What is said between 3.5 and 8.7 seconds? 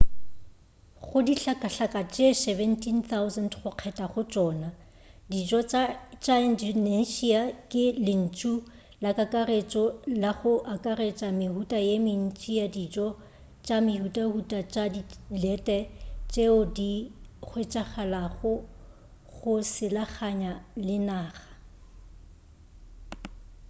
go kgetha go tšona dijo tša indonesia ke lentšu